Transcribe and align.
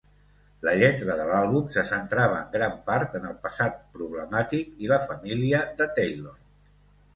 La 0.67 0.71
lletra 0.83 1.17
de 1.19 1.27
l'àlbum 1.31 1.67
se 1.75 1.83
centrava 1.89 2.39
en 2.39 2.49
gran 2.55 2.73
part 2.89 3.19
en 3.21 3.29
el 3.33 3.37
passat 3.45 3.77
problemàtic 3.99 4.75
i 4.87 4.93
la 4.95 5.01
família 5.07 5.63
de 5.83 5.91
Taylor. 6.01 6.37